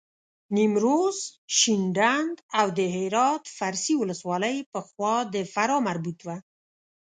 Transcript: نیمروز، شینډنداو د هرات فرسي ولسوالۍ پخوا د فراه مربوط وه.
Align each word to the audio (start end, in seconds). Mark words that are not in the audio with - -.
نیمروز، 0.55 1.17
شینډنداو 1.57 2.67
د 2.77 2.79
هرات 2.95 3.43
فرسي 3.57 3.93
ولسوالۍ 3.97 4.57
پخوا 4.73 5.15
د 5.33 5.35
فراه 5.53 5.81
مربوط 5.87 6.19
وه. 6.27 6.37